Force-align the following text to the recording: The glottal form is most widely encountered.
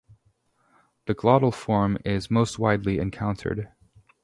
The 1.05 1.13
glottal 1.13 1.53
form 1.53 1.99
is 2.03 2.31
most 2.31 2.57
widely 2.57 2.97
encountered. 2.97 3.69